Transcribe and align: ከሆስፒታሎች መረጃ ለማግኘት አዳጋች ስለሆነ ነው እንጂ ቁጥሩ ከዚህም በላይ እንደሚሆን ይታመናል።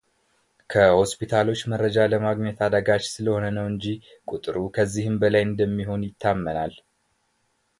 ከሆስፒታሎች 0.71 1.59
መረጃ 1.71 1.97
ለማግኘት 2.13 2.59
አዳጋች 2.67 3.03
ስለሆነ 3.15 3.43
ነው 3.57 3.67
እንጂ 3.73 3.85
ቁጥሩ 4.31 4.55
ከዚህም 4.77 5.17
በላይ 5.23 5.45
እንደሚሆን 5.49 6.07
ይታመናል። 6.09 6.75